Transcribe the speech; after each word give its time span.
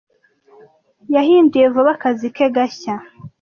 Yahinduye 1.15 1.65
vuba 1.73 1.91
akazi 1.95 2.27
ke 2.35 2.45
gashya. 2.55 2.95